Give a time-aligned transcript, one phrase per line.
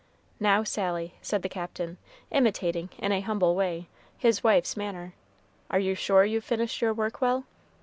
[0.39, 1.99] "Now, Sally," said the Captain,
[2.31, 5.13] imitating, in a humble way, his wife's manner,
[5.69, 7.43] "are you sure you've finished your work well?"